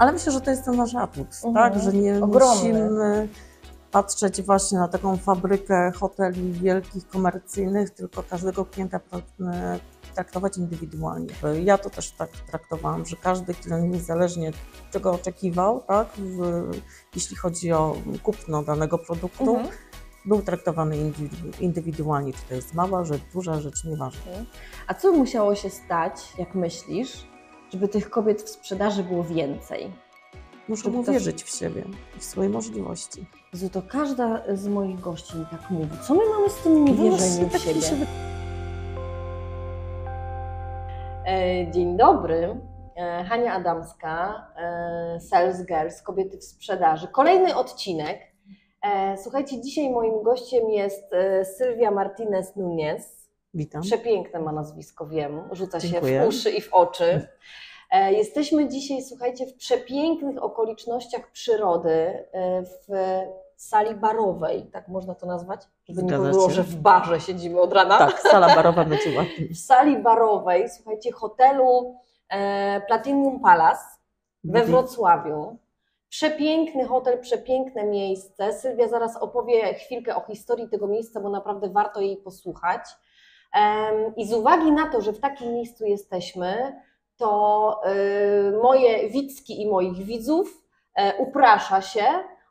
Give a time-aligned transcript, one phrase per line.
[0.00, 1.54] Ale myślę, że to jest ten nasz atut, Mhm.
[1.54, 1.82] tak?
[1.82, 2.54] Że nie Ogromny.
[2.56, 3.28] musimy
[3.90, 9.00] patrzeć właśnie na taką fabrykę hoteli wielkich, komercyjnych, tylko każdego klienta
[9.40, 9.78] e,
[10.14, 11.28] traktować indywidualnie.
[11.64, 14.52] Ja to też tak traktowałam, że każdy klient niezależnie
[14.92, 16.08] czego oczekiwał, tak?
[16.16, 16.70] W,
[17.14, 19.68] jeśli chodzi o kupno danego produktu, Mhm.
[20.24, 24.44] był traktowany indywidu- indywidualnie, czy to jest mała rzecz, duża rzecz, nieważne.
[24.86, 27.29] A co musiało się stać, jak myślisz,
[27.72, 29.90] żeby tych kobiet w sprzedaży było więcej?
[30.68, 31.84] Muszą Żeby to- uwierzyć w siebie
[32.16, 33.24] i w swoje możliwości.
[33.52, 35.90] Jezu, to każda z moich gości mi tak mówi.
[36.02, 37.82] Co my mamy z tym niewierzeniem w tak mi siebie?
[37.82, 37.96] się
[41.26, 42.60] E, Dzień dobry.
[42.96, 47.08] E, Hania Adamska, e, Sales Girls, kobiety w sprzedaży.
[47.08, 48.30] Kolejny odcinek.
[49.22, 51.04] Słuchajcie, dzisiaj moim gościem jest
[51.58, 53.28] Sylwia Martinez Nunez.
[53.54, 53.82] Witam.
[53.82, 55.40] Przepiękne ma nazwisko, wiem.
[55.52, 56.24] Rzuca się Dziękuję.
[56.24, 57.28] w uszy i w oczy.
[57.90, 62.88] E, Jesteśmy dzisiaj, słuchajcie, w przepięknych okolicznościach przyrody, e, w
[63.56, 65.60] sali barowej, tak można to nazwać?
[65.88, 66.54] Żeby nie Zgadza było, się.
[66.54, 69.48] że w barze siedzimy od rana Tak, sala barowa będzie ładniej.
[69.54, 71.94] w sali barowej, słuchajcie, hotelu
[72.28, 73.84] e, Platinum Palace
[74.44, 75.56] we Wrocławiu.
[76.08, 78.52] Przepiękny hotel, przepiękne miejsce.
[78.52, 82.80] Sylwia zaraz opowie chwilkę o historii tego miejsca, bo naprawdę warto jej posłuchać.
[84.16, 86.80] I z uwagi na to, że w takim miejscu jesteśmy,
[87.20, 87.80] to
[88.48, 90.62] y, moje widzki i moich widzów
[90.94, 92.04] e, uprasza się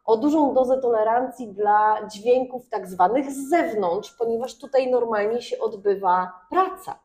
[0.05, 6.31] o dużą dozę tolerancji dla dźwięków tak zwanych z zewnątrz, ponieważ tutaj normalnie się odbywa
[6.49, 6.99] praca.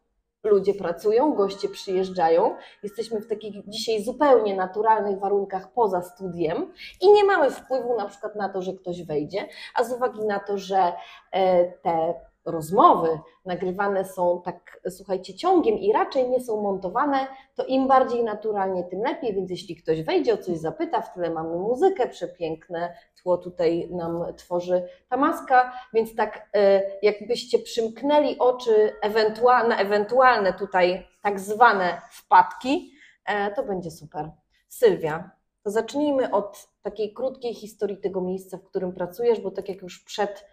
[0.44, 2.56] Ludzie pracują, goście przyjeżdżają.
[2.82, 8.36] Jesteśmy w takich dzisiaj zupełnie naturalnych warunkach poza studiem i nie mamy wpływu na przykład
[8.36, 10.92] na to, że ktoś wejdzie, a z uwagi na to, że
[11.32, 12.14] e, te
[12.44, 18.84] rozmowy nagrywane są tak, słuchajcie, ciągiem i raczej nie są montowane, to im bardziej naturalnie,
[18.84, 23.38] tym lepiej, więc jeśli ktoś wejdzie o coś zapyta, w tyle mamy muzykę, przepiękne tło
[23.38, 31.40] tutaj nam tworzy ta maska, więc tak e, jakbyście przymknęli oczy ewentualne, ewentualne tutaj tak
[31.40, 32.92] zwane wpadki,
[33.26, 34.30] e, to będzie super.
[34.68, 35.30] Sylwia,
[35.62, 40.04] to zacznijmy od takiej krótkiej historii tego miejsca, w którym pracujesz, bo tak jak już
[40.04, 40.44] przed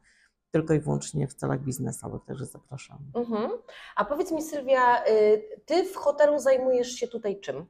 [0.50, 2.98] tylko i wyłącznie w celach biznesowych, także zapraszam.
[3.14, 3.50] Mhm.
[3.96, 7.66] A powiedz mi, Sylwia, y, ty w hotelu zajmujesz się tutaj czym?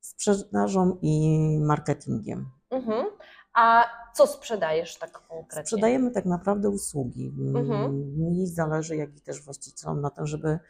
[0.00, 2.46] sprzedażą i marketingiem.
[2.70, 3.06] Mhm.
[3.54, 5.62] A co sprzedajesz tak konkretnie?
[5.66, 7.34] Sprzedajemy tak naprawdę usługi.
[7.54, 8.14] Mhm.
[8.18, 10.60] Mi zależy, jak i też właścicielom, na tym, żeby mm,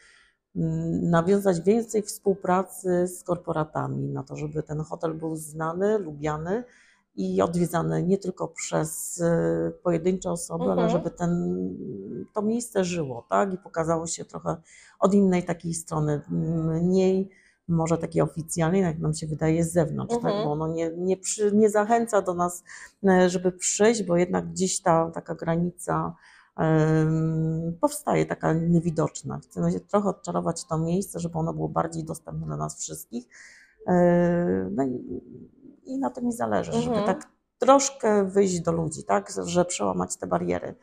[1.03, 6.65] nawiązać więcej współpracy z korporatami, na to, żeby ten hotel był znany, lubiany
[7.17, 10.91] i odwiedzany nie tylko przez y, pojedyncze osoby, ale Mhm.
[10.91, 11.59] żeby ten,
[12.33, 13.55] to miejsce żyło, tak?
[13.55, 14.57] I pokazało się trochę
[15.01, 17.31] od innej takiej strony, mniej
[17.69, 20.35] może takiej oficjalnej, jak nam się wydaje z zewnątrz, Mhm.
[20.35, 20.45] tak?
[20.45, 22.65] bo ono nie, nie, przy, nie zachęca do nas,
[23.09, 26.15] e, żeby przyjść, bo jednak gdzieś ta taka granica
[27.81, 29.39] powstaje taka niewidoczna.
[29.39, 33.29] Chcemy trochę odczarować to miejsce, żeby ono było bardziej dostępne dla nas wszystkich.
[34.71, 35.21] No i,
[35.85, 37.07] i na tym mi zależy, żeby Mhm.
[37.07, 37.29] tak
[37.59, 40.75] troszkę wyjść do ludzi, tak, że przełamać te bariery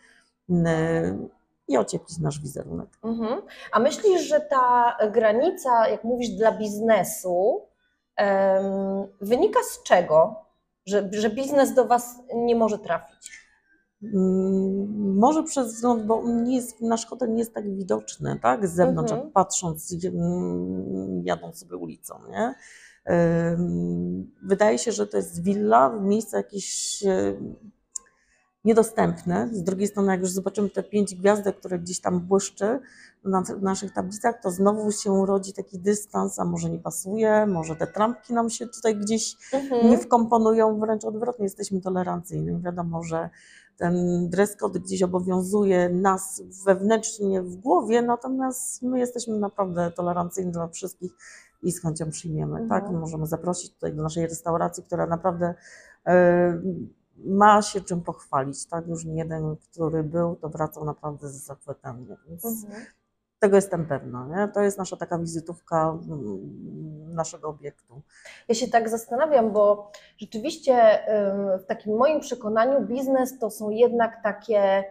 [1.68, 2.90] i ocieplić nasz wizerunek.
[3.04, 3.42] Mhm.
[3.72, 7.62] A myślisz, że ta granica, jak mówisz, dla biznesu,
[9.22, 10.36] wynika z czego?
[10.86, 13.51] Że, że biznes do Was nie może trafić?
[14.04, 18.68] Mm, Może przez wzgląd, bo nie jest, nasz hotel nie jest tak widoczny, tak?
[18.68, 19.28] Z zewnątrz, Mhm.
[19.28, 22.56] jak patrząc, mm, jadą sobie ulicą, nie?
[24.44, 27.34] Wydaje się, że to jest willa, miejsce jakieś e,
[28.66, 29.50] niedostępne.
[29.52, 32.80] Z drugiej strony, jak już zobaczymy te pięć gwiazdek, które gdzieś tam błyszczy
[33.24, 37.88] na naszych tablicach, to znowu się rodzi taki dystans, a może nie pasuje, może te
[37.88, 39.90] trampki nam się tutaj gdzieś Mhm.
[39.90, 42.62] nie wkomponują, wręcz odwrotnie, jesteśmy tolerancyjni.
[42.62, 43.30] Wiadomo, że
[43.82, 50.68] ten dress code gdzieś obowiązuje nas wewnętrznie w głowie, natomiast my jesteśmy naprawdę tolerancyjni dla
[50.68, 51.12] wszystkich
[51.64, 52.70] i z chęcią przyjmiemy, Mhm.
[52.70, 52.92] tak?
[52.92, 55.54] Możemy zaprosić tutaj do naszej restauracji, która naprawdę
[56.08, 56.62] e,
[57.26, 58.88] ma się czym pochwalić, tak?
[58.88, 62.86] Już nie jeden, który był, to wracał naprawdę z zachwytem, więc Mhm.
[63.42, 64.48] Tego jestem pewna, nie?
[64.48, 68.02] To jest nasza taka wizytówka mm, naszego obiektu.
[68.48, 71.00] Ja się tak zastanawiam, bo rzeczywiście
[71.64, 74.84] w takim moim przekonaniu biznes to są jednak takie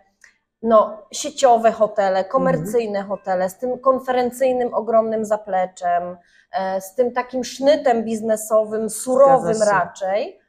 [0.63, 6.17] no, sieciowe hotele, komercyjne hotele z tym konferencyjnym ogromnym zapleczem,
[6.53, 10.41] e, z tym takim sznytem biznesowym, surowym raczej.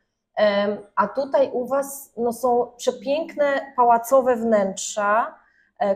[0.95, 5.41] A tutaj u Was no, są przepiękne pałacowe wnętrza,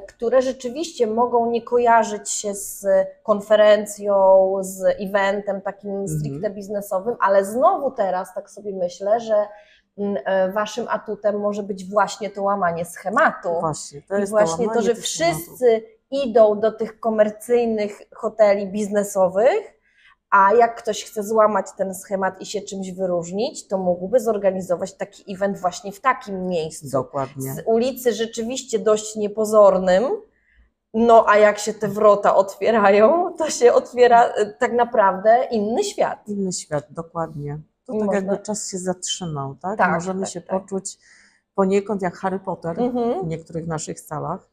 [0.07, 2.87] które rzeczywiście mogą nie kojarzyć się z
[3.23, 4.15] konferencją,
[4.61, 9.47] z eventem takim stricte biznesowym, ale znowu teraz tak sobie myślę, że
[9.97, 13.49] mm, e, Waszym atutem może być właśnie to łamanie schematu.
[13.59, 19.74] Właśnie, to I właśnie to, łamanie że wszyscy idą do tych komercyjnych hoteli biznesowych,
[20.37, 25.33] a jak ktoś chce złamać ten schemat i się czymś wyróżnić, to mógłby zorganizować taki
[25.33, 26.89] event właśnie w takim miejscu.
[26.91, 27.53] Dokładnie.
[27.53, 30.03] Z ulicy rzeczywiście dość niepozornym,
[30.93, 36.27] no a jak się te wrota otwierają, to się otwiera e, tak naprawdę inny świat.
[36.27, 37.59] Inny świat, dokładnie.
[37.85, 39.77] To I tak można- jakby czas się zatrzymał, tak?
[39.77, 40.61] Tak, Możemy tak, się tak.
[40.61, 40.97] poczuć
[41.55, 43.29] poniekąd jak Harry Potter w Mhm.
[43.29, 44.49] niektórych naszych salach,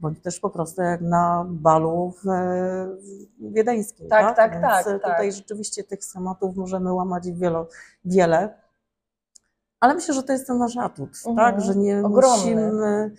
[0.00, 2.24] bądź też po prostu jak na balu w,
[3.38, 4.36] w wiedeńskim, Tak, tak?
[4.36, 5.32] tak, Więc tak, tutaj tak.
[5.32, 7.68] rzeczywiście tych schematów możemy łamać wielo,
[8.04, 8.60] wiele,
[9.80, 11.36] ale myślę, że to jest ten nasz atut, Mhm.
[11.36, 11.60] tak?
[11.64, 12.36] Że nie Ogromny.
[12.38, 13.10] musimy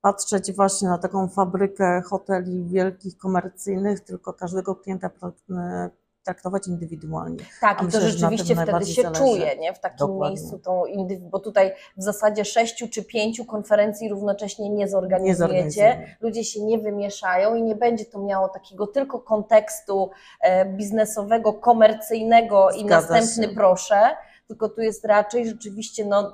[0.00, 5.90] patrzeć właśnie na taką fabrykę hoteli wielkich, komercyjnych, tylko każdego klienta pra-
[6.24, 7.44] traktować indywidualnie.
[7.60, 9.20] Tak, A i myślę, to rzeczywiście wtedy się zależy.
[9.20, 9.74] czuje, nie?
[9.74, 10.36] W takim Dokładnie.
[10.36, 15.36] miejscu tą indyw- bo tutaj w zasadzie sześciu czy pięciu konferencji równocześnie nie Nie zorganizujecie.
[15.38, 16.16] zorganizujemy.
[16.20, 20.10] Ludzie się nie wymieszają i nie będzie to miało takiego tylko kontekstu
[20.40, 23.54] e, biznesowego, komercyjnego i Zgadza następny się.
[23.54, 24.00] proszę,
[24.48, 26.32] tylko tu jest raczej rzeczywiście no,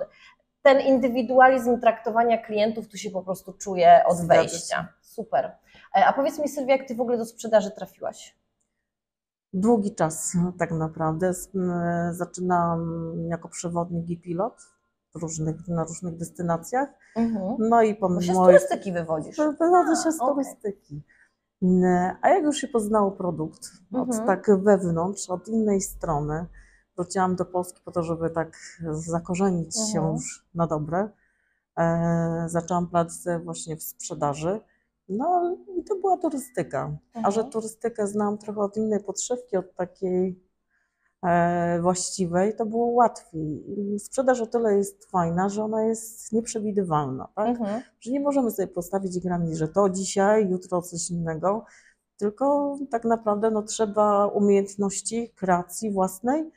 [0.63, 4.49] ten indywidualizm traktowania klientów tu się po prostu czuje od Zgadza się.
[4.51, 4.89] wejścia.
[5.03, 5.45] Super.
[5.97, 8.40] E, A powiedz mi Sylwia, jak Ty w ogóle do sprzedaży trafiłaś?
[9.55, 11.33] Długi czas tak naprawdę.
[12.13, 14.55] Zaczynałam jako przewodnik i pilot
[15.15, 16.89] różnych, na różnych destynacjach.
[17.59, 19.37] No i Bo się z turystyki wywodzisz.
[19.37, 21.03] wywodzę się z turystyki.
[21.63, 21.83] M,
[22.23, 24.27] A jak już się poznało produkt od Mhm.
[24.27, 26.47] tak wewnątrz, od innej strony,
[26.97, 28.57] wróciłam do Polski po to, żeby tak
[28.91, 30.15] zakorzenić się Mhm.
[30.15, 31.09] już na dobre.
[31.79, 34.61] E, zaczęłam pracę właśnie w sprzedaży.
[35.11, 36.97] No i to była turystyka.
[37.15, 37.53] A że Mhm.
[37.53, 40.45] turystykę znam trochę od innej podszewki, od takiej
[41.23, 43.65] e, właściwej, to było łatwiej.
[43.99, 47.49] Sprzedaż o tyle jest fajna, że ona jest nieprzewidywalna, tak?
[47.49, 47.83] Mhm.
[48.01, 51.65] Że nie możemy sobie postawić granic, że to dzisiaj, jutro coś innego,
[52.17, 56.51] tylko tak naprawdę no, trzeba umiejętności kreacji własnej,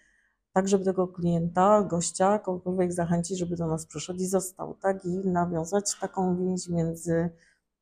[0.54, 5.06] tak żeby tego klienta, gościa, kogokolwiek zachęcić, żeby do nas przyszedł i został, tak?
[5.06, 7.30] I nawiązać taką więź między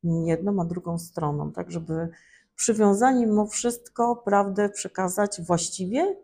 [0.03, 2.10] jedną a drugą stroną, tak żeby
[2.55, 6.15] przywiązani mimo wszystko prawdę przekazać właściwie,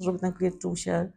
[0.00, 1.10] żeby ten klient czuł się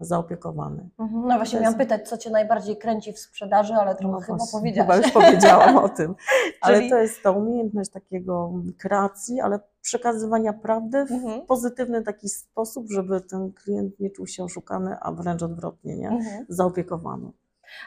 [0.00, 0.88] zaopiekowany.
[0.98, 1.22] Mhm.
[1.28, 4.20] No właśnie To miałam jest- pytać, co Cię najbardziej kręci w sprzedaży, ale trochę No
[4.20, 4.96] chyba powiedziałaś.
[4.96, 6.14] Chyba już powiedziałam o tym.
[6.60, 11.46] Ale Czyli- to jest ta umiejętność takiego kreacji, ale przekazywania prawdy w Mhm.
[11.46, 16.08] pozytywny taki sposób, żeby ten klient nie czuł się oszukany, a wręcz odwrotnie, nie?
[16.08, 16.46] Mhm.
[16.48, 17.30] Zaopiekowany.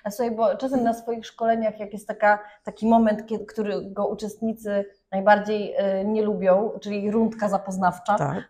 [0.03, 4.85] A słuchaj, bo czasem na swoich szkoleniach, jak jest taka, taki moment, kiedy, którego uczestnicy
[5.11, 8.43] najbardziej y, nie lubią, czyli rundka zapoznawcza, Tak.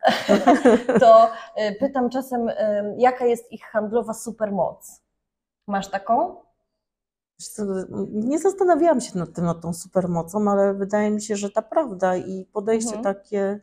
[1.01, 2.55] to y, pytam czasem, y,
[2.97, 5.01] jaka jest ich handlowa supermoc.
[5.67, 6.35] Masz taką?
[8.11, 12.15] Nie zastanawiałam się nad tym, nad tą supermocą, ale wydaje mi się, że ta prawda
[12.15, 13.15] i podejście Mhm.
[13.15, 13.59] takie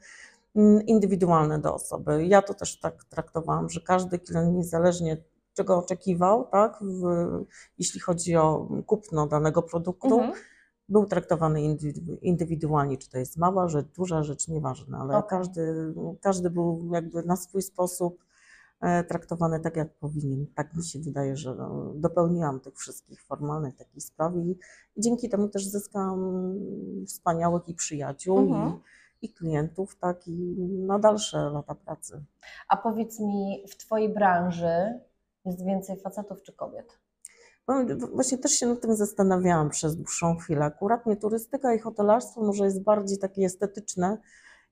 [0.57, 2.27] mm, indywidualne do osoby.
[2.27, 5.17] Ja to też tak traktowałam, że każdy klient niezależnie
[5.59, 7.03] czego oczekiwał, tak, w,
[7.79, 10.33] jeśli chodzi o kupno danego produktu, Mhm.
[10.89, 15.29] był traktowany indywidu- indywidualnie, czy to jest mała rzecz, duża rzecz, nieważne, ale Okej.
[15.39, 18.25] każdy, każdy był jakby na swój sposób
[18.81, 20.47] e, traktowany tak, jak powinien.
[20.55, 24.59] Tak mi się wydaje, że no, dopełniłam tych wszystkich formalnych takich spraw i,
[24.97, 26.55] i dzięki temu też zyskałam
[27.07, 28.73] wspaniałych i przyjaciół Mhm.
[29.23, 32.25] i, i klientów, tak, i na dalsze lata pracy.
[32.69, 35.01] A powiedz mi, w Twojej branży
[35.51, 36.99] jest więcej facetów czy kobiet?
[38.13, 40.65] Właśnie też się nad tym zastanawiałam przez dłuższą chwilę.
[40.65, 44.19] Akurat nie turystyka i hotelarstwo może jest bardziej takie estetyczne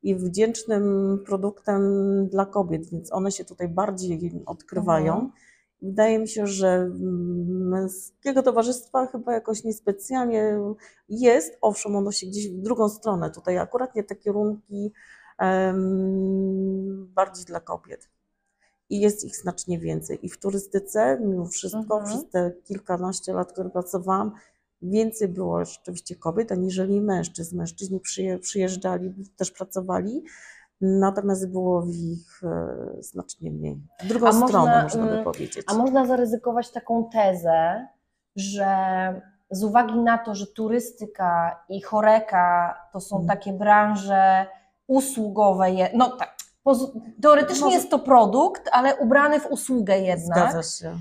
[0.02, 0.84] i wdzięcznym
[1.26, 1.82] produktem
[2.28, 5.14] dla kobiet, więc one się tutaj bardziej odkrywają.
[5.14, 5.32] Mhm.
[5.82, 6.90] Wydaje mi się, że
[7.48, 10.58] męskiego towarzystwa chyba jakoś niespecjalnie
[11.08, 11.58] jest.
[11.60, 13.30] Owszem, ono się gdzieś w drugą stronę.
[13.30, 14.92] Tutaj akurat nie te kierunki
[15.38, 18.08] em, bardziej dla kobiet.
[18.90, 20.18] I jest ich znacznie więcej.
[20.26, 22.04] I w turystyce, mimo wszystko, Mhm.
[22.04, 24.32] przez te kilkanaście lat, które pracowałam,
[24.82, 27.56] więcej było rzeczywiście kobiet aniżeli mężczyzn.
[27.56, 30.22] Mężczyźni przyje, przyjeżdżali, też pracowali,
[30.80, 33.80] natomiast było w ich e, znacznie mniej.
[34.08, 35.64] Drugą A można, stronę, można by mm, powiedzieć.
[35.66, 37.86] A można zaryzykować taką tezę,
[38.36, 38.66] że
[39.50, 43.38] z uwagi na to, że turystyka i choreka to są Mhm.
[43.38, 44.46] takie branże
[44.86, 46.36] usługowe, no tak,
[47.22, 50.98] teoretycznie Może- jest to produkt, ale ubrany w usługę jednak, Zgadza się.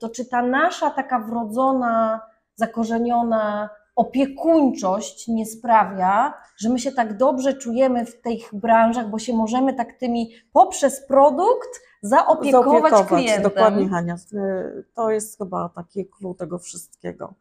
[0.00, 2.20] to czy ta nasza taka wrodzona,
[2.56, 9.32] zakorzeniona opiekuńczość nie sprawia, że my się tak dobrze czujemy w tych branżach, bo się
[9.34, 11.68] możemy tak tymi poprzez produkt
[12.02, 13.42] zaopiekować, klientem.
[13.42, 14.14] Dokładnie, Hania.
[14.32, 17.34] Y, To jest chyba takie clue tego wszystkiego.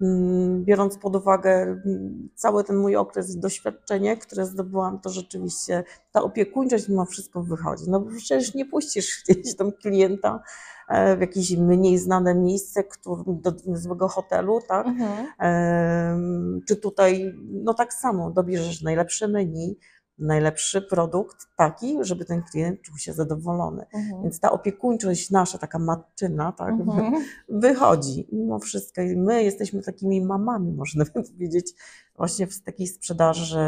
[0.00, 5.84] Mm, Biorąc pod uwagę mm, cały ten mój okres i doświadczenie, które zdobyłam, to rzeczywiście
[6.12, 7.84] ta opiekuńczość mimo wszystko wychodzi.
[7.88, 10.42] No bo przecież nie puścisz gdzieś tam klienta
[10.88, 14.86] e, w jakieś mniej znane miejsce, który, do złego hotelu, tak?
[14.86, 15.26] Mhm.
[16.68, 19.78] Czy tutaj, no tak samo, dobierzesz najlepsze menu,
[20.18, 23.86] najlepszy produkt, taki, żeby ten klient czuł się zadowolony.
[23.94, 24.22] Mhm.
[24.22, 27.24] Więc ta opiekuńczość nasza, taka matczyna, tak, Mhm.
[27.48, 29.02] wychodzi mimo wszystko.
[29.02, 31.72] I my jesteśmy takimi mamami, można by powiedzieć,
[32.16, 33.58] właśnie w takiej sprzedaży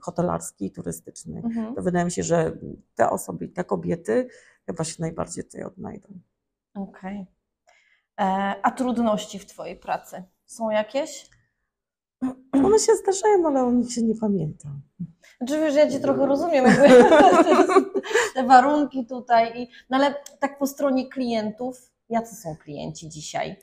[0.00, 1.42] hotelarskiej turystycznej.
[1.44, 1.74] Mhm.
[1.74, 2.56] To wydaje mi się, że
[2.94, 4.28] te osoby te kobiety
[4.66, 6.08] chyba się najbardziej tutaj odnajdą.
[6.74, 7.26] Okej.
[8.20, 11.30] E, A trudności w Twojej pracy są jakieś?
[12.52, 14.68] One się zdarzają, ale o nich się nie pamięta.
[15.38, 16.64] Znaczy wiesz, ja Cię trochę rozumiem,
[18.34, 23.56] te warunki tutaj, i, no ale tak po stronie klientów, jacy są klienci dzisiaj?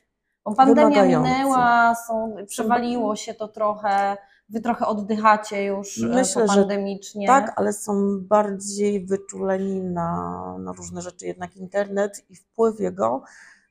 [0.46, 1.32] Bo pandemia Wymagający.
[1.32, 4.18] minęła, są, przewaliło się to trochę,
[4.50, 7.28] Wy trochę oddychacie już Myślę, Myślę, że pandemicznie.
[7.28, 11.26] Tak, ale są bardziej wyczuleni na, na różne rzeczy.
[11.26, 13.24] Jednak internet i wpływ jego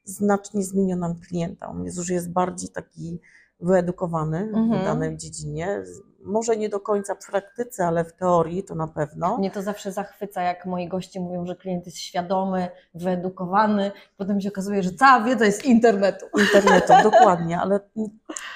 [0.04, 1.66] znacznie zmienił nam klienta.
[1.68, 3.20] On jest, już jest bardziej taki
[3.64, 4.80] wyedukowany Mhm.
[4.82, 5.82] w danej dziedzinie.
[6.26, 9.38] Może nie do końca w praktyce, ale w teorii to na pewno.
[9.38, 14.48] Mnie to zawsze zachwyca, jak moi goście mówią, że klient jest świadomy, wyedukowany, potem się
[14.48, 16.26] okazuje, że cała wiedza jest internetu.
[16.40, 17.80] internetu, dokładnie, ale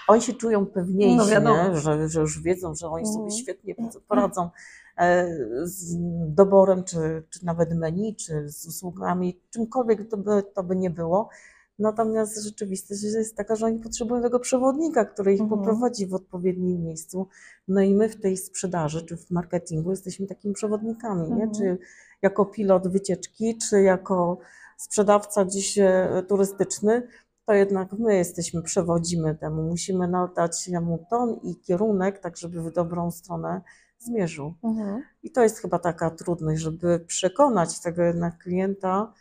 [0.09, 1.77] oni się czują pewniejsi, No wiadomo.
[1.77, 3.31] Że, że już wiedzą, że oni sobie Mhm.
[3.43, 3.75] świetnie
[4.09, 4.51] poradzą
[4.99, 5.29] e,
[5.65, 5.97] z
[6.35, 11.29] doborem, czy, czy nawet menu, czy z usługami, czymkolwiek to by, to by nie było.
[11.79, 15.61] Natomiast rzeczywistość jest taka, że oni potrzebują tego przewodnika, który ich Mhm.
[15.61, 17.27] poprowadzi w odpowiednim miejscu.
[17.69, 21.45] No i my w tej sprzedaży, czy w marketingu jesteśmy takimi przewodnikami, nie?
[21.45, 21.51] Mhm.
[21.55, 21.79] czy
[22.23, 24.39] jako pilot wycieczki, czy jako
[24.77, 27.09] sprzedawca gdzieś e, turystyczny,
[27.47, 29.63] to jednak my jesteśmy, przewodzimy temu.
[29.63, 33.61] Musimy nadać mu ton i kierunek, tak żeby w dobrą stronę
[33.99, 34.55] zmierzył.
[34.65, 35.03] Mhm.
[35.23, 39.13] I to jest chyba taka trudność, żeby przekonać tego jednak klienta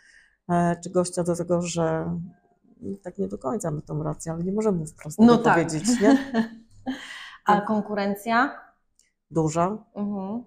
[0.49, 2.19] e, czy gościa do tego, że
[3.03, 5.53] tak nie do końca my tą rację, ale nie możemy wprost No tak.
[5.53, 6.17] powiedzieć, nie?
[7.45, 8.59] A konkurencja?
[9.31, 10.43] Duża, Mhm.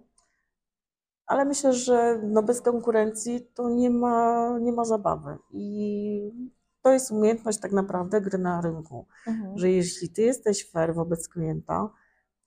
[1.26, 5.38] ale myślę, że no bez konkurencji to nie ma, nie ma zabawy.
[5.50, 6.50] I
[6.82, 9.06] to jest umiejętność tak naprawdę gry na rynku.
[9.26, 9.58] Mhm.
[9.58, 11.88] że jeśli ty jesteś fair wobec klienta,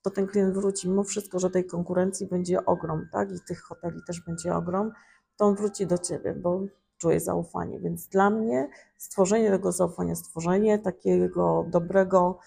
[0.02, 3.30] to ten klient wróci, mimo wszystko, że tej konkurencji będzie ogrom, tak?
[3.32, 4.92] I tych hoteli też będzie ogrom,
[5.36, 6.60] to on wróci do ciebie, bo
[7.04, 7.78] czuje zaufanie.
[7.78, 12.38] Więc dla mnie stworzenie tego zaufania, stworzenie takiego dobrego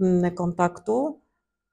[0.00, 1.18] mm, kontaktu,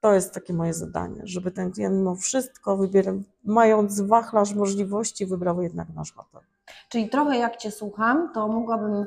[0.00, 3.12] to jest takie moje zadanie, żeby ten klient mimo wszystko, wybiera,
[3.44, 6.40] mając wachlarz możliwości, wybrał jednak nasz hotel.
[6.88, 9.06] Czyli trochę jak Cię słucham, to mogłabym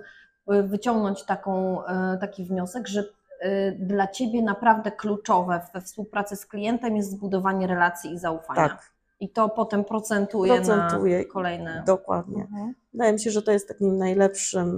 [0.53, 1.85] y, wyciągnąć taką, y,
[2.21, 8.13] taki wniosek, że y, dla Ciebie naprawdę kluczowe we współpracy z klientem jest zbudowanie relacji
[8.13, 8.69] i zaufania.
[8.69, 11.17] Tak, I to potem procentuje, Procentuje.
[11.17, 11.83] na kolejne.
[11.85, 12.41] dokładnie.
[12.41, 12.73] Mhm.
[12.95, 14.71] Wydaje mi się, że to jest takim najlepszym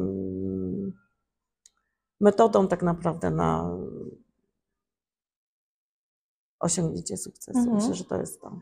[2.20, 3.78] metodą tak naprawdę na
[6.60, 7.60] osiągnięcie sukcesu.
[7.60, 7.76] Mhm.
[7.76, 8.60] Myślę, że to jest to.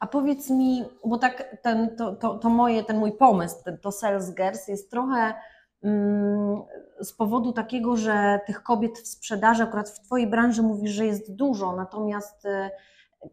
[0.00, 3.92] A powiedz mi, bo tak ten, to, to, to moje, ten mój pomysł, ten, to
[3.92, 5.34] Sales Girls jest trochę
[5.82, 6.62] mm,
[7.00, 11.34] z powodu takiego, że tych kobiet w sprzedaży, akurat w Twojej branży mówisz, że jest
[11.34, 12.70] dużo, natomiast y,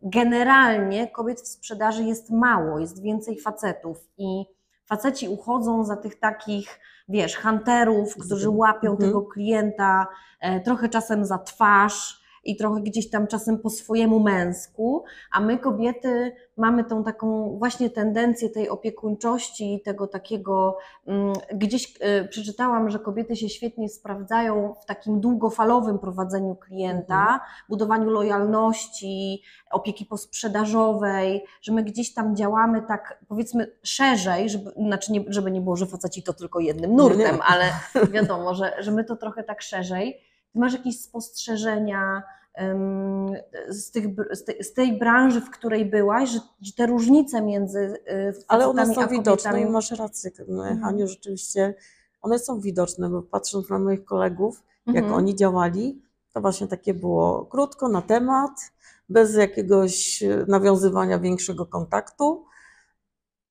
[0.02, 4.46] generalnie kobiet w sprzedaży jest mało, jest więcej facetów i
[4.92, 6.80] faceci uchodzą za tych takich,
[7.10, 9.10] wiesz, hunterów, którzy łapią Mhm.
[9.10, 10.08] tego klienta,
[10.40, 15.58] e, trochę czasem za twarz i trochę gdzieś tam czasem po swojemu męsku, a my
[15.58, 22.90] kobiety mamy tą taką właśnie tendencję tej opiekuńczości i tego takiego, mm, gdzieś y, przeczytałam,
[22.90, 27.40] że kobiety się świetnie sprawdzają w takim długofalowym prowadzeniu klienta, Mhm.
[27.70, 35.24] budowaniu lojalności, opieki posprzedażowej, że my gdzieś tam działamy tak powiedzmy szerzej, żeby, znaczy nie,
[35.28, 37.44] żeby nie było, że faceci to tylko jednym nurtem, nie.
[37.44, 37.66] ale
[38.14, 40.31] wiadomo, że, że my to trochę tak szerzej.
[40.56, 42.24] Masz jakieś spostrzeżenia
[43.70, 44.06] z, tych,
[44.62, 46.30] z, tej, branży, w której byłaś,
[46.62, 50.82] że te różnice między y, Ale one są widoczne i kobietami- masz rację, Mhm.
[50.82, 51.74] Haniu, rzeczywiście
[52.22, 55.14] one są widoczne, bo patrząc na moich kolegów, jak Mhm.
[55.14, 56.02] oni działali,
[56.34, 58.52] to właśnie takie było krótko na temat,
[59.10, 62.46] bez jakiegoś e, nawiązywania większego kontaktu,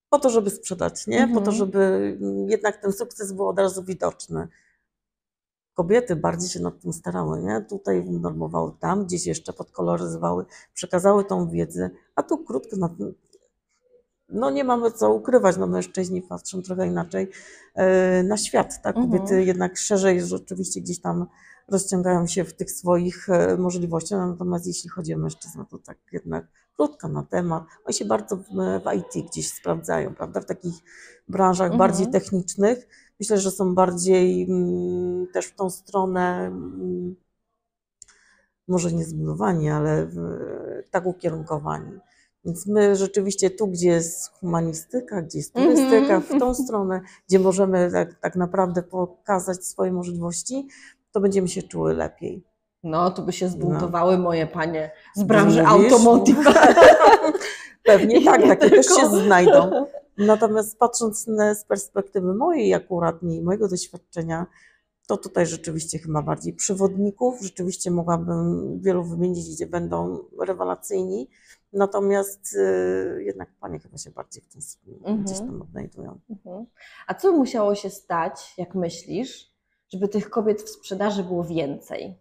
[0.08, 1.28] po to, żeby sprzedać, nie?
[1.28, 1.56] Po to, Mhm.
[1.56, 1.78] żeby
[2.20, 4.48] mm, jednak ten sukces był od razu widoczny.
[5.80, 7.60] Kobiety bardziej się nad tym starały, nie?
[7.68, 10.44] Tutaj normowały, tam gdzieś jeszcze podkoloryzowały,
[10.74, 13.14] przekazały tą wiedzę, a tu krótko na tym.
[14.28, 17.30] No nie mamy co ukrywać, no mężczyźni patrzą trochę inaczej
[17.74, 18.96] e, na świat, tak?
[18.96, 19.12] Mhm.
[19.12, 21.26] Kobiety jednak szerzej rzeczywiście gdzieś tam
[21.68, 26.44] rozciągają się w tych swoich e, możliwościach, natomiast jeśli chodzi o mężczyzn, to tak jednak
[26.76, 27.64] krótko na temat.
[27.84, 28.42] Oni się bardzo w,
[28.84, 30.40] w IT gdzieś sprawdzają, prawda?
[30.40, 30.74] W takich
[31.28, 31.78] branżach Mhm.
[31.78, 32.88] bardziej technicznych.
[33.20, 37.16] Myślę, że są bardziej mm, też w tą stronę, mm,
[38.68, 40.16] może nie zbudowani, ale w,
[40.90, 41.92] tak ukierunkowani.
[42.44, 45.76] Więc my rzeczywiście tu, gdzie jest humanistyka, gdzie jest Mhm.
[45.76, 50.68] turystyka, w tą stronę, gdzie możemy tak, tak naprawdę pokazać swoje możliwości,
[51.12, 52.44] to będziemy się czuły lepiej.
[52.82, 56.38] No, tu by się zbuntowały moje panie z branży automotive.
[57.82, 59.86] Pewnie tak, takie też się znajdą.
[60.26, 64.46] Natomiast patrząc z perspektywy mojej akurat i mojego doświadczenia,
[65.06, 71.28] to tutaj rzeczywiście chyba bardziej przewodników, rzeczywiście mogłabym wielu wymienić, gdzie będą rewelacyjni,
[71.72, 75.22] natomiast y, jednak panie chyba się bardziej w tym s- Mhm.
[75.24, 76.18] gdzieś tam odnajdują.
[76.30, 76.66] Mhm.
[77.06, 79.50] A co musiało się stać, jak myślisz,
[79.92, 82.18] żeby tych kobiet w sprzedaży było więcej?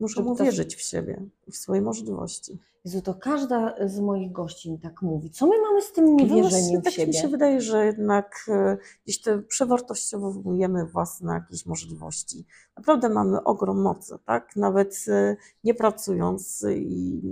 [0.00, 2.58] Muszą Żeby to- uwierzyć w siebie i w swoje możliwości.
[2.84, 5.30] Jezu, to każda z moich gości mi tak mówi.
[5.30, 7.28] Co my mamy z tym No niewierzeniem właśnie, w tak mi się siebie?
[7.32, 12.46] wydaje, że jednak e, gdzieś te przewartościowujemy własne jakieś możliwości.
[12.76, 14.56] Naprawdę mamy ogrom mocy, tak?
[14.56, 17.22] Nawet e, nie pracując, e, i,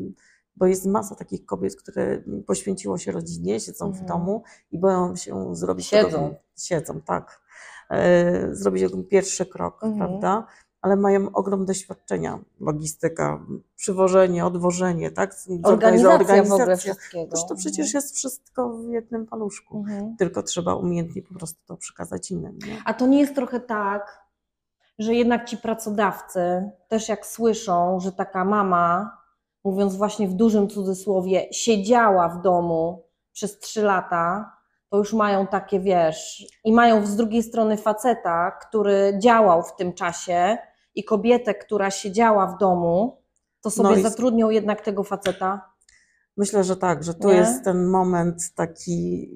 [0.57, 4.07] bo jest masa takich kobiet, które poświęciło się rodzinie, siedzą w Mhm.
[4.09, 6.09] domu i boją się zrobić Siedzą.
[6.11, 7.41] Tego, siedzą, tak.
[8.51, 9.99] Zrobić ten pierwszy krok, Mhm.
[9.99, 10.47] prawda?
[10.83, 12.39] Ale mają ogrom doświadczenia.
[12.61, 13.41] Logistyka,
[13.77, 15.35] przywożenie, odwożenie, tak?
[15.63, 17.31] Organizacja wszystkiego.
[17.31, 19.79] Toż to przecież jest wszystko w jednym paluszku.
[19.79, 20.17] Mhm.
[20.17, 22.59] Tylko trzeba umiejętnie po prostu to przekazać innym.
[22.67, 22.83] Nie?
[22.85, 24.31] A to nie jest trochę tak,
[24.99, 29.19] że jednak ci pracodawcy też jak słyszą, że taka mama,
[29.65, 34.53] mówiąc właśnie w dużym cudzysłowie, siedziała w domu przez trzy lata,
[34.89, 39.93] to już mają takie, wiesz, i mają z drugiej strony faceta, który działał w tym
[39.93, 40.59] czasie
[40.95, 43.23] i kobietę, która siedziała w domu,
[43.61, 45.71] to sobie No i- zatrudnią jednak tego faceta.
[46.37, 47.35] Myślę, że tak, że tu Nie?
[47.35, 49.29] jest ten moment taki.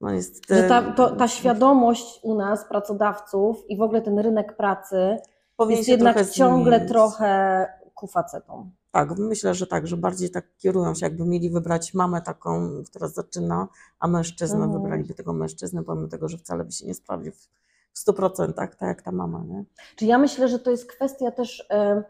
[0.00, 0.08] No
[0.50, 5.16] Że ta, to, ta świadomość u nas, pracodawców i w ogóle ten rynek pracy
[5.56, 6.92] powinien jest jednak trochę ciągle zmienić.
[6.92, 8.70] trochę ku facetom.
[8.90, 13.08] Tak, myślę, że tak, że bardziej tak kierują się, jakby mieli wybrać mamę taką, która
[13.08, 13.68] zaczyna,
[14.00, 14.72] a mężczyznę Mhm.
[14.82, 17.48] wybraliby tego mężczyznę, pomimo tego, że wcale by się nie sprawdził w-
[17.94, 19.64] w 100%, tak jak ta mama, nie?
[19.96, 22.02] Czy ja myślę, że to jest kwestia też e,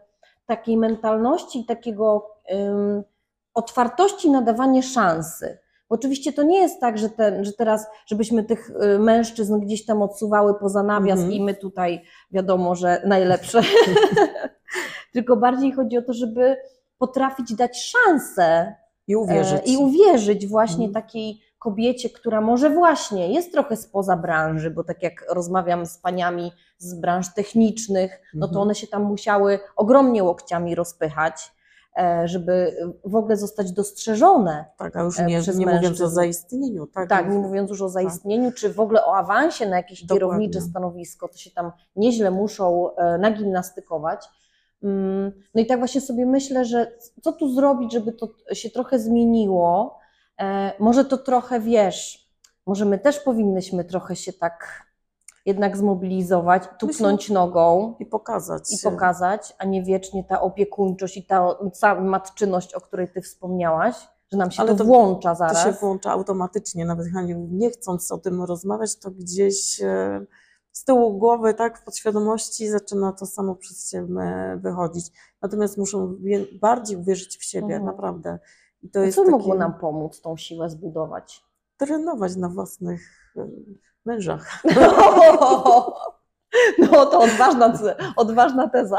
[0.45, 2.29] takiej mentalności i takiego
[3.53, 5.57] otwartości na dawanie szansy.
[5.89, 9.85] Bo oczywiście to nie jest tak, że, ten, że teraz, żebyśmy tych e, mężczyzn gdzieś
[9.85, 11.31] tam odsuwały poza nawias Mhm.
[11.31, 13.61] i my tutaj wiadomo, że najlepsze.
[15.13, 16.57] Tylko bardziej chodzi o to, żeby
[16.97, 18.75] potrafić dać szansę
[19.07, 19.59] I uwierzyć.
[19.59, 21.03] E, I uwierzyć właśnie Mhm.
[21.03, 26.51] takiej kobiecie, która może właśnie jest trochę spoza branży, bo tak jak rozmawiam z paniami
[26.77, 28.61] z branż technicznych, no to Mhm.
[28.61, 31.51] one się tam musiały ogromnie łokciami rozpychać,
[31.97, 34.65] e, żeby w ogóle zostać dostrzeżone.
[34.77, 36.87] Tak, a już e, nie, nie mówiąc o zaistnieniu.
[36.87, 40.19] Tak, Tak, nie mówiąc już o zaistnieniu, czy w ogóle o awansie na jakieś Dokładnie.
[40.19, 44.25] kierownicze stanowisko, to się tam nieźle muszą e, nagimnastykować.
[44.83, 48.99] Mm, No i tak właśnie sobie myślę, że co tu zrobić, żeby to się trochę
[48.99, 49.99] zmieniło.
[50.41, 52.29] E, Może to trochę, wiesz,
[52.65, 54.83] może my też powinnyśmy trochę się tak
[55.45, 58.63] jednak zmobilizować, tupnąć nogą I pokazać.
[58.71, 63.95] i pokazać, a nie wiecznie ta opiekuńczość i ta cała matczyność, o której ty wspomniałaś,
[64.31, 65.63] że nam się Ale to, to- włącza To zaraz.
[65.63, 67.07] się włącza automatycznie, nawet
[67.51, 70.25] nie chcąc o tym rozmawiać, to gdzieś e,
[70.71, 75.05] z tyłu głowy, tak, w podświadomości zaczyna to samo przez ciebie wychodzić.
[75.41, 76.15] Natomiast muszą
[76.61, 77.85] bardziej uwierzyć w siebie, Mhm.
[77.85, 78.39] naprawdę.
[78.83, 81.43] I to A jest co takie, mogło nam pomóc tą siłę zbudować?
[81.77, 83.01] trenować na własnych
[83.37, 83.47] e,
[84.05, 84.49] mężach.
[86.79, 87.73] No to odważna,
[88.15, 88.97] odważna teza.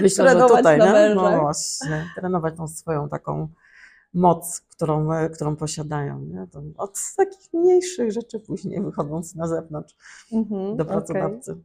[0.00, 0.92] Myślę, Trenować że tutaj, na nie?
[0.92, 1.32] mężach.
[1.32, 3.48] no właśnie, trenować tą swoją taką
[4.14, 6.20] moc, którą, e, którą posiadają.
[6.20, 6.46] Nie?
[6.52, 9.94] To od takich mniejszych rzeczy później wychodząc na zewnątrz
[10.32, 11.56] Mhm, do pracodawcy.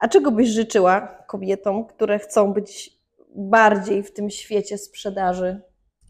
[0.00, 2.98] A czego byś życzyła kobietom, które chcą być
[3.36, 5.62] bardziej w tym świecie sprzedaży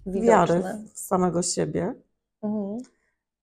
[0.07, 0.85] Wiary widoczne?
[0.95, 1.95] w samego siebie
[2.43, 2.79] Mhm.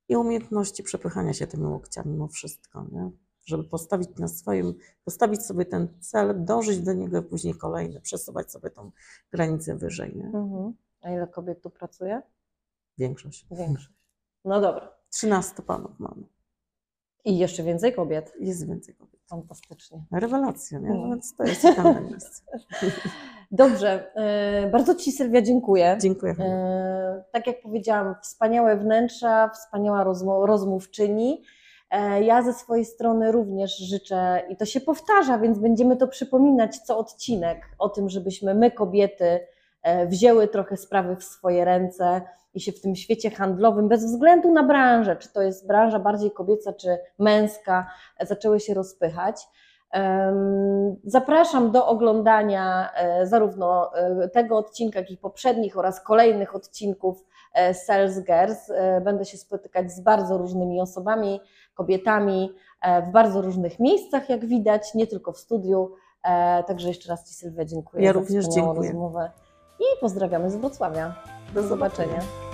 [0.09, 3.11] i umiejętności przepychania się tymi łokciami mimo wszystko, nie?
[3.45, 8.69] żeby postawić na swoim, postawić sobie ten cel, dążyć do niego, później kolejny, przesuwać sobie
[8.69, 8.91] tą
[9.31, 10.15] granicę wyżej.
[10.15, 10.25] Nie?
[10.25, 10.73] Mhm.
[11.01, 12.21] A ile kobiet tu pracuje?
[12.97, 13.47] Większość.
[13.51, 13.95] Większość.
[14.45, 14.91] No dobra.
[15.09, 16.23] 13 panów mamy.
[17.25, 18.33] I jeszcze więcej kobiet.
[18.39, 19.14] Jest więcej kobiet.
[19.29, 20.03] Fantastycznie.
[20.11, 20.89] Rewelacja, nie?
[20.89, 22.41] No więc to jest ciekawe miejsce.
[23.51, 24.15] Dobrze.
[24.15, 25.97] e, Bardzo Ci Sylwia dziękuję.
[26.01, 26.35] Dziękuję.
[26.39, 30.03] E, Tak jak powiedziałam, wspaniałe wnętrza, wspaniała
[30.45, 31.43] rozmówczyni.
[31.91, 36.77] E, Ja ze swojej strony również życzę, i to się powtarza, więc będziemy to przypominać
[36.79, 39.39] co odcinek, o tym, żebyśmy my, kobiety,
[40.07, 42.21] wzięły trochę sprawy w swoje ręce
[42.53, 46.31] i się w tym świecie handlowym, bez względu na branżę, czy to jest branża bardziej
[46.31, 47.87] kobieca, czy męska,
[48.19, 49.47] e, zaczęły się rozpychać.
[51.03, 57.73] Zapraszam do oglądania e, zarówno e, tego odcinka, jak i poprzednich oraz kolejnych odcinków e,
[57.73, 58.69] Sales Girls.
[58.69, 61.41] E, Będę się spotykać z bardzo różnymi osobami,
[61.75, 65.91] kobietami e, w bardzo różnych miejscach, jak widać, nie tylko w studiu.
[66.23, 68.89] E, Także jeszcze raz Ci Sylwia dziękuję Ja za również dziękuję.
[68.89, 69.31] rozmowę
[69.79, 71.13] i pozdrawiamy z Wrocławia.
[71.53, 72.44] Do zobaczenia.